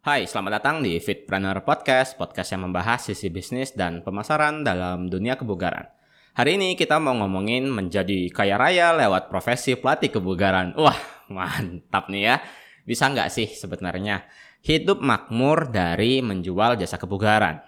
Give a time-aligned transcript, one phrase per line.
[0.00, 5.36] Hai, selamat datang di Fitpreneur Podcast, podcast yang membahas sisi bisnis dan pemasaran dalam dunia
[5.36, 5.92] kebugaran.
[6.32, 10.72] Hari ini kita mau ngomongin menjadi kaya raya lewat profesi pelatih kebugaran.
[10.80, 10.96] Wah,
[11.28, 12.40] mantap nih ya.
[12.88, 14.24] Bisa nggak sih sebenarnya
[14.64, 17.60] hidup makmur dari menjual jasa kebugaran?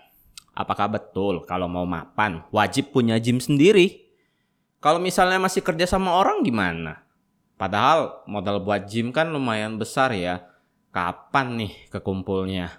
[0.57, 4.09] Apakah betul kalau mau mapan wajib punya gym sendiri?
[4.81, 7.05] Kalau misalnya masih kerja sama orang gimana?
[7.61, 10.49] Padahal modal buat gym kan lumayan besar ya
[10.93, 12.79] kapan nih kekumpulnya?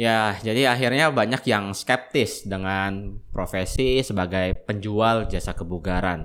[0.00, 6.24] Ya, jadi akhirnya banyak yang skeptis dengan profesi sebagai penjual jasa kebugaran.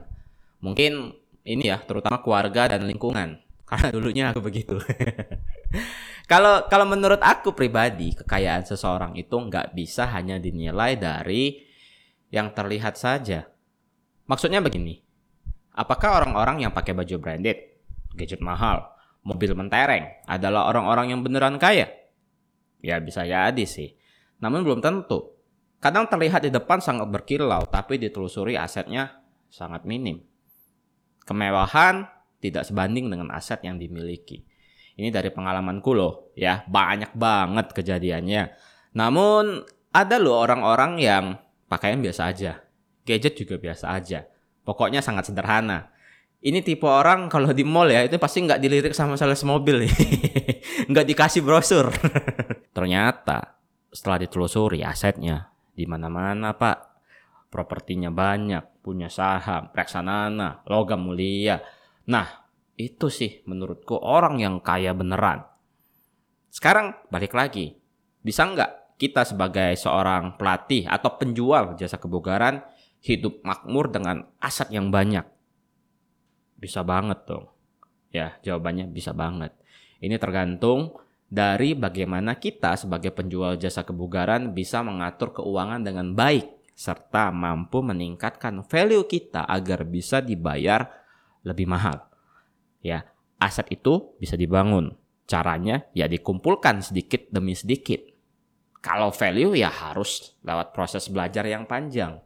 [0.63, 1.11] Mungkin
[1.43, 3.43] ini ya, terutama keluarga dan lingkungan.
[3.69, 4.79] Karena dulunya aku begitu.
[6.25, 11.61] Kalau kalau menurut aku pribadi, kekayaan seseorang itu nggak bisa hanya dinilai dari
[12.33, 13.45] yang terlihat saja.
[14.25, 15.05] Maksudnya begini,
[15.77, 17.77] apakah orang-orang yang pakai baju branded,
[18.17, 18.94] gadget mahal,
[19.25, 21.89] mobil mentereng adalah orang-orang yang beneran kaya?
[22.79, 23.97] Ya bisa jadi sih.
[24.39, 25.33] Namun belum tentu.
[25.81, 30.21] Kadang terlihat di depan sangat berkilau, tapi ditelusuri asetnya sangat minim.
[31.25, 32.05] Kemewahan
[32.37, 34.45] tidak sebanding dengan aset yang dimiliki.
[34.95, 38.43] Ini dari pengalamanku loh, ya banyak banget kejadiannya.
[38.95, 41.25] Namun ada loh orang-orang yang
[41.67, 42.63] pakaian biasa aja,
[43.03, 44.23] gadget juga biasa aja.
[44.63, 45.91] Pokoknya sangat sederhana
[46.45, 49.93] ini tipe orang kalau di mall ya itu pasti nggak dilirik sama sales mobil nih.
[50.93, 51.89] Nggak dikasih brosur.
[52.77, 53.57] Ternyata
[53.89, 56.93] setelah ditelusuri asetnya di mana-mana pak.
[57.49, 61.57] Propertinya banyak punya saham reksanana logam mulia.
[62.13, 62.45] Nah
[62.77, 65.41] itu sih menurutku orang yang kaya beneran.
[66.53, 67.73] Sekarang balik lagi.
[68.21, 72.61] Bisa nggak kita sebagai seorang pelatih atau penjual jasa kebugaran
[73.01, 75.34] hidup makmur dengan aset yang banyak
[76.55, 77.45] bisa banget dong.
[78.11, 79.51] Ya, jawabannya bisa banget.
[79.99, 80.95] Ini tergantung
[81.27, 88.63] dari bagaimana kita sebagai penjual jasa kebugaran bisa mengatur keuangan dengan baik serta mampu meningkatkan
[88.67, 90.87] value kita agar bisa dibayar
[91.43, 92.07] lebih mahal.
[92.83, 93.07] Ya,
[93.39, 94.95] aset itu bisa dibangun.
[95.25, 97.99] Caranya ya dikumpulkan sedikit demi sedikit.
[98.79, 102.21] Kalau value ya harus lewat proses belajar yang panjang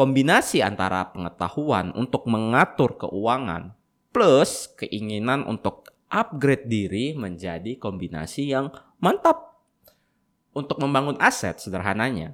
[0.00, 3.76] kombinasi antara pengetahuan untuk mengatur keuangan
[4.16, 9.60] plus keinginan untuk upgrade diri menjadi kombinasi yang mantap.
[10.56, 12.32] Untuk membangun aset sederhananya,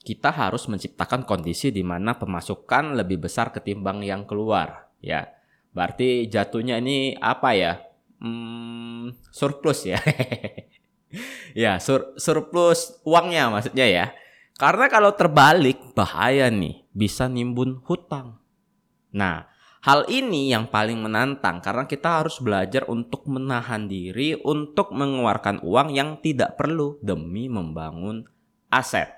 [0.00, 5.28] kita harus menciptakan kondisi di mana pemasukan lebih besar ketimbang yang keluar, ya.
[5.76, 7.84] Berarti jatuhnya ini apa ya?
[8.16, 10.00] Hmm, surplus ya.
[11.68, 14.06] ya, sur surplus uangnya maksudnya ya.
[14.56, 18.40] Karena kalau terbalik bahaya nih, bisa nimbun hutang.
[19.12, 19.44] Nah,
[19.84, 25.92] hal ini yang paling menantang karena kita harus belajar untuk menahan diri untuk mengeluarkan uang
[25.92, 28.24] yang tidak perlu demi membangun
[28.72, 29.12] aset.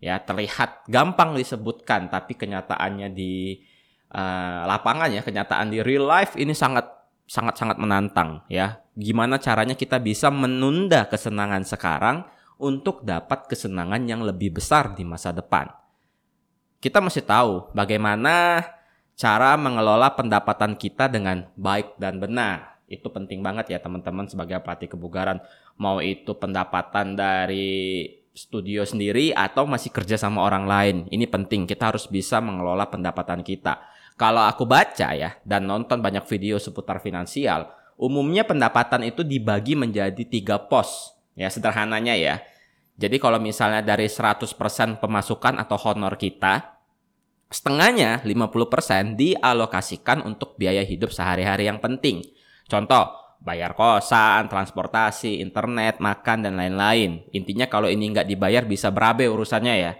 [0.00, 3.60] Ya, terlihat gampang disebutkan tapi kenyataannya di
[4.08, 6.88] uh, lapangan ya, kenyataan di real life ini sangat
[7.28, 8.80] sangat sangat menantang ya.
[8.96, 12.24] Gimana caranya kita bisa menunda kesenangan sekarang
[12.62, 15.66] untuk dapat kesenangan yang lebih besar di masa depan.
[16.78, 18.62] Kita mesti tahu bagaimana
[19.18, 22.78] cara mengelola pendapatan kita dengan baik dan benar.
[22.86, 25.42] Itu penting banget ya teman-teman sebagai pelatih kebugaran.
[25.78, 30.96] Mau itu pendapatan dari studio sendiri atau masih kerja sama orang lain.
[31.10, 33.78] Ini penting, kita harus bisa mengelola pendapatan kita.
[34.16, 40.22] Kalau aku baca ya dan nonton banyak video seputar finansial, umumnya pendapatan itu dibagi menjadi
[40.24, 41.16] tiga pos.
[41.32, 42.44] Ya sederhananya ya,
[42.96, 46.76] jadi kalau misalnya dari 100% pemasukan atau honor kita,
[47.48, 52.24] setengahnya 50% dialokasikan untuk biaya hidup sehari-hari yang penting.
[52.68, 57.26] Contoh, bayar kosan, transportasi, internet, makan, dan lain-lain.
[57.34, 59.92] Intinya kalau ini nggak dibayar bisa berabe urusannya ya.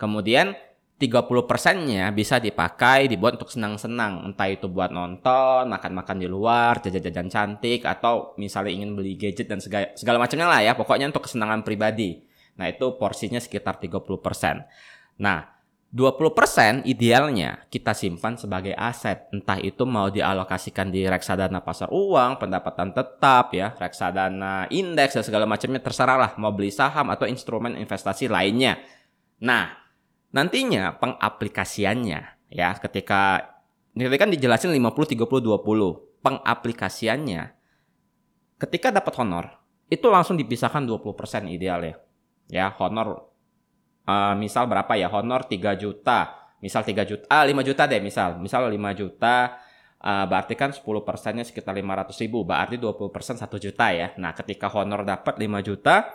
[0.00, 0.56] Kemudian
[0.96, 4.24] 30%-nya bisa dipakai dibuat untuk senang-senang.
[4.32, 9.60] Entah itu buat nonton, makan-makan di luar, jajan-jajan cantik, atau misalnya ingin beli gadget dan
[9.60, 10.72] segala, segala macamnya lah ya.
[10.72, 12.24] Pokoknya untuk kesenangan pribadi.
[12.56, 14.64] Nah, itu porsinya sekitar 30%.
[15.20, 15.56] Nah,
[15.96, 19.30] 20% idealnya kita simpan sebagai aset.
[19.32, 25.48] Entah itu mau dialokasikan di reksadana pasar uang, pendapatan tetap ya, reksadana indeks dan segala
[25.48, 28.76] macamnya terserah lah mau beli saham atau instrumen investasi lainnya.
[29.40, 29.72] Nah,
[30.34, 32.20] nantinya pengaplikasiannya
[32.52, 33.52] ya ketika
[33.96, 36.04] ini kan dijelasin 50 30 20.
[36.20, 37.42] Pengaplikasiannya
[38.58, 39.46] ketika dapat honor
[39.86, 41.94] itu langsung dipisahkan 20% ideal ya
[42.50, 43.26] ya honor
[44.06, 48.38] uh, misal berapa ya honor 3 juta misal 3 juta ah 5 juta deh misal
[48.38, 49.66] misal 5 juta
[50.02, 54.12] uh, berarti kan 10 persennya sekitar 500 ribu, berarti 20 persen 1 juta ya.
[54.20, 56.06] Nah, ketika honor dapat 5 juta,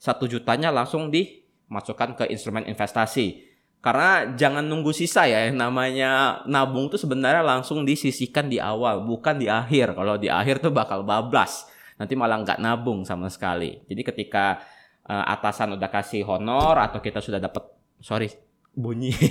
[0.00, 3.44] 1 jutanya langsung dimasukkan ke instrumen investasi.
[3.84, 9.38] Karena jangan nunggu sisa ya, yang namanya nabung tuh sebenarnya langsung disisihkan di awal, bukan
[9.38, 9.94] di akhir.
[9.94, 13.86] Kalau di akhir tuh bakal bablas, nanti malah nggak nabung sama sekali.
[13.86, 14.58] Jadi ketika
[15.06, 17.62] uh, atasan udah kasih honor atau kita sudah dapat,
[18.02, 18.30] sorry,
[18.74, 19.14] bunyi.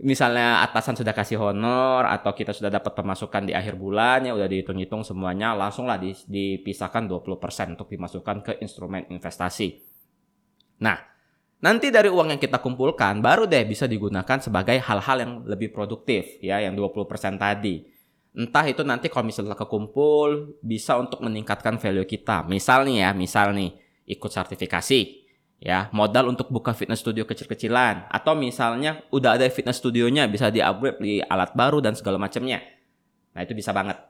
[0.00, 4.48] misalnya atasan sudah kasih honor atau kita sudah dapat pemasukan di akhir bulan ya udah
[4.48, 9.76] dihitung-hitung semuanya langsung lah dipisahkan 20% untuk dimasukkan ke instrumen investasi.
[10.80, 10.96] Nah,
[11.60, 16.40] nanti dari uang yang kita kumpulkan baru deh bisa digunakan sebagai hal-hal yang lebih produktif
[16.40, 17.84] ya yang 20% tadi.
[18.30, 22.46] Entah itu nanti kalau misalnya kekumpul bisa untuk meningkatkan value kita.
[22.46, 23.74] Misal nih ya, misal nih
[24.10, 25.00] ikut sertifikasi
[25.60, 30.98] ya modal untuk buka fitness studio kecil-kecilan atau misalnya udah ada fitness studionya bisa di-upgrade
[30.98, 32.64] di alat baru dan segala macamnya.
[33.36, 34.00] Nah, itu bisa banget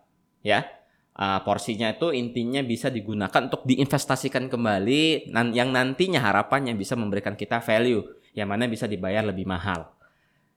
[0.40, 0.64] ya.
[1.10, 7.60] Uh, porsinya itu intinya bisa digunakan untuk diinvestasikan kembali yang nantinya harapannya bisa memberikan kita
[7.60, 8.00] value
[8.32, 9.90] yang mana bisa dibayar lebih mahal.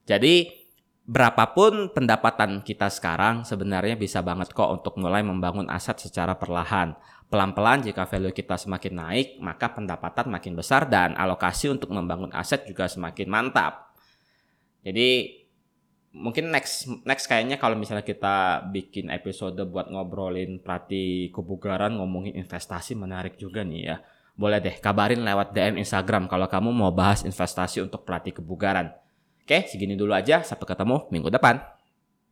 [0.05, 0.63] Jadi
[1.03, 6.95] berapapun pendapatan kita sekarang sebenarnya bisa banget kok untuk mulai membangun aset secara perlahan.
[7.33, 12.61] Pelan-pelan jika value kita semakin naik, maka pendapatan makin besar dan alokasi untuk membangun aset
[12.69, 13.97] juga semakin mantap.
[14.85, 15.41] Jadi
[16.13, 22.93] mungkin next next kayaknya kalau misalnya kita bikin episode buat ngobrolin pelatih kebugaran ngomongin investasi
[22.93, 23.97] menarik juga nih ya.
[24.37, 28.93] Boleh deh kabarin lewat DM Instagram kalau kamu mau bahas investasi untuk pelatih kebugaran.
[29.41, 30.45] Oke, segini dulu aja.
[30.45, 31.72] Sampai ketemu minggu depan.